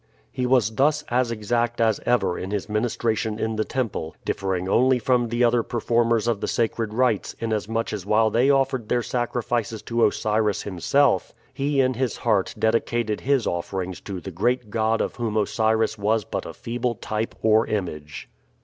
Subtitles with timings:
[0.31, 4.97] He was thus as exact as ever in his ministration in the temple, differing only
[4.97, 9.83] from the other performers of the sacred rites inasmuch as while they offered their sacrifices
[9.83, 15.17] to Osiris himself, he in his heart dedicated his offerings to the great God of
[15.17, 18.27] whom Osiris was but a feeble type or image.